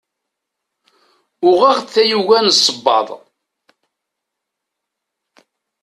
Uɣeɣ-d 1.49 1.87
tayuga 1.93 2.39
n 2.45 2.47
ssebbaḍ. 2.57 3.07